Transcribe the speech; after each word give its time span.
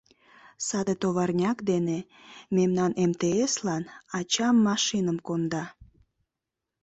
—Саде 0.67 0.93
товарняк 1.01 1.57
дене 1.71 1.99
мемнан 2.55 2.91
эмтеэслан 3.03 3.83
ачам 4.17 4.55
машиным 4.67 5.17
конда... 5.27 5.63